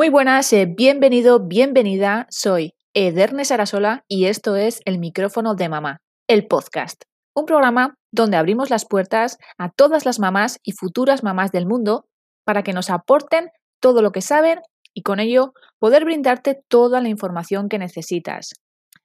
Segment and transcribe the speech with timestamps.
[0.00, 2.26] Muy buenas, eh, bienvenido, bienvenida.
[2.30, 7.02] Soy Ederne Sarasola y esto es El micrófono de mamá, el podcast.
[7.36, 12.06] Un programa donde abrimos las puertas a todas las mamás y futuras mamás del mundo
[12.46, 14.60] para que nos aporten todo lo que saben
[14.94, 18.52] y con ello poder brindarte toda la información que necesitas.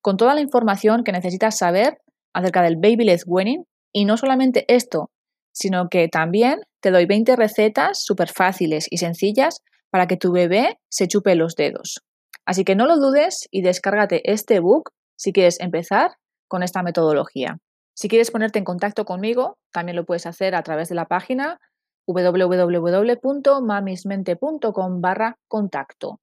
[0.00, 1.98] con toda la información que necesitas saber
[2.34, 5.10] acerca del Baby Led Winning, y no solamente esto,
[5.52, 10.78] sino que también te doy 20 recetas súper fáciles y sencillas para que tu bebé
[10.88, 12.00] se chupe los dedos.
[12.46, 16.12] Así que no lo dudes y descárgate este ebook si quieres empezar
[16.48, 17.58] con esta metodología.
[17.94, 21.58] Si quieres ponerte en contacto conmigo, también lo puedes hacer a través de la página
[22.06, 26.20] www.mamismente.com barra contacto.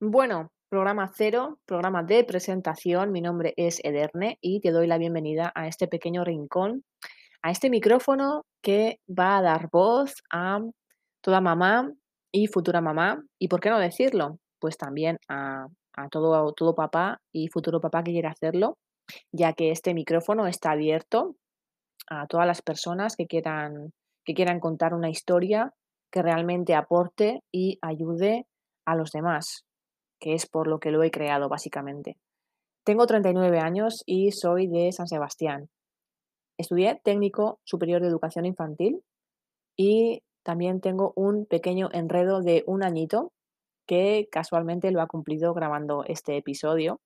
[0.00, 3.12] Bueno, programa cero, programa de presentación.
[3.12, 6.84] Mi nombre es Ederne y te doy la bienvenida a este pequeño rincón
[7.46, 10.58] a este micrófono que va a dar voz a
[11.22, 11.92] toda mamá
[12.32, 15.68] y futura mamá, y por qué no decirlo, pues también a,
[16.10, 18.78] todo, todo papá y futuro papá que quiera hacerlo,
[19.30, 21.36] ya que este micrófono está abierto
[22.10, 23.92] a todas las personas que quieran,
[24.24, 25.72] que quieran contar una historia
[26.10, 28.46] que realmente aporte y ayude
[28.84, 29.62] a los demás,
[30.18, 32.16] que es por lo que lo he creado básicamente.
[32.84, 35.68] Tengo 39 años y soy de San Sebastián,
[36.58, 39.02] Estudié técnico superior de educación infantil
[39.76, 43.32] y también tengo un pequeño enredo de un añito
[43.86, 47.00] que casualmente lo ha cumplido grabando este episodio.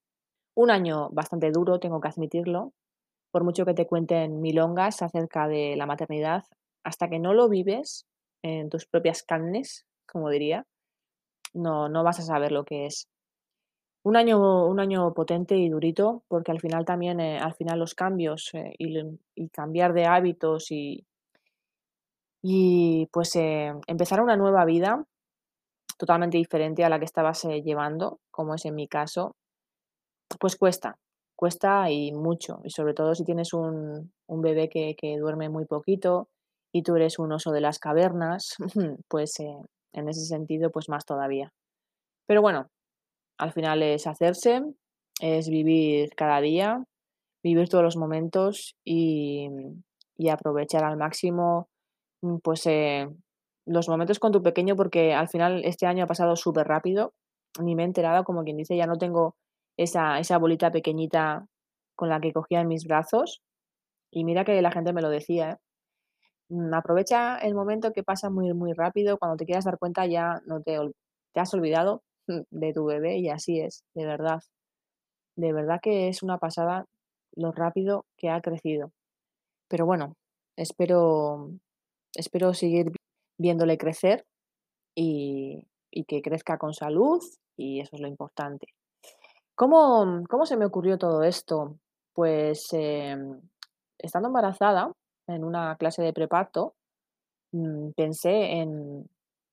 [0.55, 2.73] Un año bastante duro, tengo que admitirlo,
[3.31, 6.45] por mucho que te cuenten milongas acerca de la maternidad,
[6.85, 8.07] hasta que no lo vives
[8.43, 10.65] en tus propias carnes, como diría,
[11.55, 13.09] no, no vas a saber lo que es.
[14.03, 17.95] Un año, un año potente y durito, porque al final también, eh, al final los
[17.95, 21.07] cambios eh, y, cambiar de hábitos y,
[22.43, 25.05] y pues eh, empezar una nueva vida
[25.99, 29.37] totalmente diferente a la que estabas llevando, como es en mi caso,
[30.39, 30.97] pues cuesta,
[31.37, 32.61] cuesta y mucho.
[32.65, 36.29] Y sobre todo si tienes un, un bebé que, que, duerme muy poquito
[36.73, 38.55] y tú eres un oso de las cavernas,
[39.09, 41.53] pues en ese sentido, pues más todavía.
[42.27, 42.71] Pero bueno,
[43.41, 44.63] al final es hacerse,
[45.21, 46.85] es vivir cada día,
[47.43, 49.49] vivir todos los momentos y,
[50.31, 51.71] aprovechar al máximo
[52.23, 53.09] mm, pues eh,
[53.67, 57.15] los momentos con tu pequeño porque al final este año ha pasado súper rápido,
[57.59, 59.37] ni me he enterado, como quien dice, ya no tengo
[59.79, 61.47] esa, esa bolita pequeñita
[61.97, 63.43] con la que cogía en mis brazos.
[64.13, 65.57] Y mira que la gente me lo decía, ¿eh?
[66.51, 70.43] mm, aprovecha el momento que pasa muy, muy rápido, cuando te quieras dar cuenta ya
[70.47, 70.79] no te,
[71.33, 72.03] te has olvidado
[72.51, 74.43] de tu bebé y así es, de verdad.
[75.37, 76.87] De verdad que es una pasada
[77.35, 78.93] lo rápido que ha crecido.
[79.69, 80.17] Pero bueno,
[80.57, 81.51] espero,
[82.15, 82.93] espero seguir
[83.39, 84.27] viéndole crecer
[84.95, 85.67] y,
[86.09, 87.23] que crezca con salud
[87.57, 88.67] y eso es lo importante.
[89.55, 91.79] ¿Cómo, cómo se me ocurrió todo esto?
[92.15, 93.41] Pues em,
[93.99, 94.93] estando embarazada
[95.27, 96.75] en una clase de preparto,
[97.53, 99.09] mm, pensé en,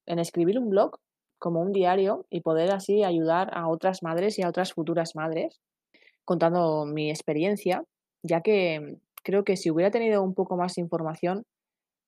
[0.06, 0.98] en escribir un blog
[1.40, 5.60] como un diario y poder así ayudar a otras madres y a otras futuras madres
[6.26, 7.84] contando mi experiencia,
[8.22, 11.44] ya que creo que si hubiera tenido un poco más información,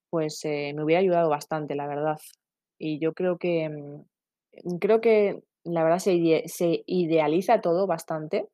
[0.10, 2.18] pues eh, me hubiera ayudado bastante, la verdad.
[2.78, 8.48] Y yo creo que mm, creo que la verdad se, idealiza todo bastante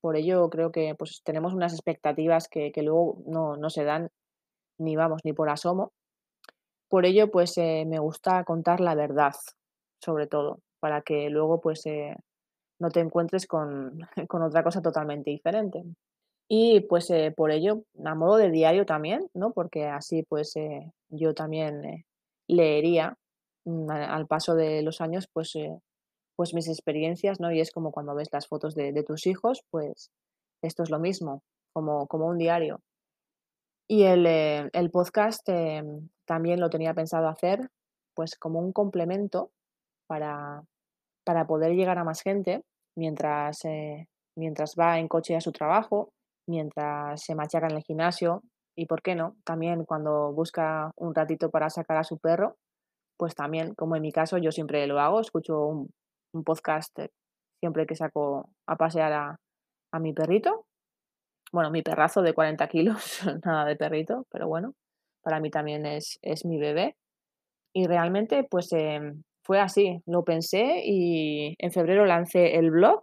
[0.00, 4.10] Por ello creo que pues, tenemos unas expectativas que, luego no, se dan
[4.78, 5.92] ni vamos, ni por asomo.
[6.88, 9.34] Por ello, pues eh, me gusta contar la verdad,
[10.00, 12.16] sobre todo, para que luego pues eh,
[12.78, 15.84] no te encuentres con, con, otra cosa totalmente diferente.
[16.48, 19.52] Y pues eh, por ello, a modo de diario también, ¿no?
[19.52, 20.54] Porque así pues
[21.10, 22.04] yo también
[22.48, 23.18] leería
[23.64, 25.54] mm, al paso de los años, pues
[26.38, 27.50] pues mis experiencias, ¿no?
[27.50, 30.12] Y es como cuando ves las fotos de, tus hijos, pues
[30.62, 31.42] esto es lo mismo,
[31.72, 32.80] como, como un diario.
[33.88, 35.82] Y el, eh, podcast eh,
[36.26, 37.70] también lo tenía pensado hacer,
[38.14, 39.50] pues como un complemento
[40.08, 40.62] para,
[41.24, 42.62] para poder llegar a más gente
[42.96, 46.10] mientras, eh, mientras va en coche a su trabajo,
[46.48, 48.42] mientras se machaca en el gimnasio
[48.76, 49.36] y, ¿por qué no?
[49.44, 52.56] También cuando busca un ratito para sacar a su perro,
[53.16, 55.90] pues también, como en mi caso, yo siempre lo hago, escucho un,
[56.32, 56.96] un podcast
[57.60, 59.38] siempre que saco a pasear a,
[60.00, 60.66] mi perrito.
[61.52, 64.74] Bueno, mi perrazo de 40 kilos, nada de perrito, pero bueno,
[65.22, 66.96] para mí también es, es mi bebé.
[67.74, 73.00] Y realmente, pues em, fue así, lo pensé y en febrero lancé el blog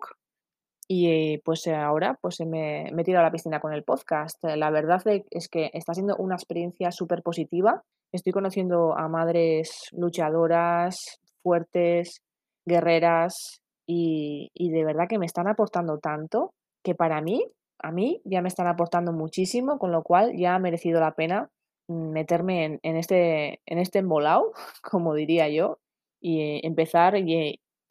[0.87, 4.37] y pues ahora pues me, he tirado a la piscina con el podcast.
[4.43, 5.01] La verdad
[5.31, 7.81] es que está siendo una experiencia súper positiva.
[8.11, 12.21] Estoy conociendo a madres luchadoras, fuertes,
[12.63, 16.53] guerreras y, de verdad que me están aportando tanto
[16.83, 17.43] que para mí,
[17.79, 21.49] a mí ya me están aportando muchísimo, con lo cual ya ha merecido la pena
[21.87, 24.53] meterme en, en este, en este embolado,
[24.83, 25.79] como diría yo,
[26.25, 27.13] y empezar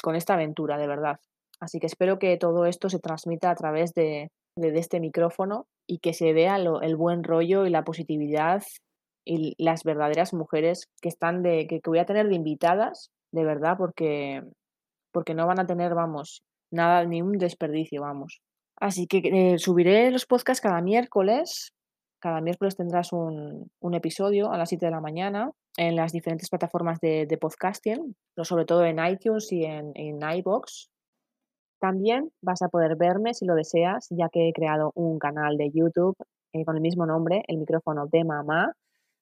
[0.03, 1.21] con esta aventura, de verdad.
[1.61, 6.13] Así que espero que todo esto se transmita a través de, este micrófono y que
[6.13, 8.65] se vea el buen rollo y la positividad
[9.25, 13.77] y las verdaderas mujeres que están de que voy a tener de invitadas, de verdad,
[13.79, 14.43] porque
[15.13, 16.43] porque no van a tener, vamos,
[16.73, 18.41] nada, ni un desperdicio, vamos.
[18.81, 21.73] Así que eh, subiré los podcasts cada miércoles.
[22.25, 26.99] Cada miércoles tendrás un, episodio a las 7 de la mañana en las diferentes plataformas
[27.01, 30.89] de, podcasting, sobre todo en iTunes y en, en iBox.
[31.79, 35.71] También vas a poder verme si lo deseas, ya que he creado un canal de
[35.71, 36.17] YouTube
[36.55, 38.73] eh, con el mismo nombre, el micrófono de mamá.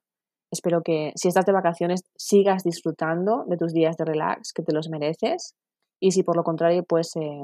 [0.51, 4.75] Espero que si estás de vacaciones sigas disfrutando de tus días de relax, que te
[4.75, 5.55] los mereces.
[5.99, 7.41] Y si por lo contrario, pues eh,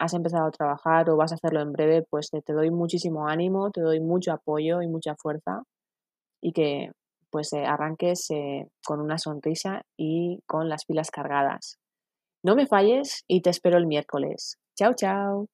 [0.00, 3.28] has empezado a trabajar o vas a hacerlo en breve, pues eh, te doy muchísimo
[3.28, 5.62] ánimo, te doy mucho apoyo y mucha fuerza.
[6.42, 6.90] Y que
[7.30, 8.26] pues eh, arranques
[8.84, 11.79] con una sonrisa y con las pilas cargadas.
[12.42, 14.58] No me falles y te espero el miércoles.
[14.74, 15.48] Chao, chao.